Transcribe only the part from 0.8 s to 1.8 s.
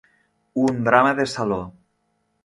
drama de saló.